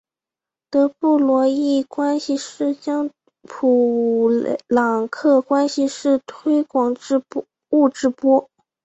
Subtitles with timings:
[0.71, 3.11] 德布罗意关系式将
[3.43, 4.31] 普
[4.67, 7.21] 朗克关系式推广至
[7.69, 8.49] 物质波。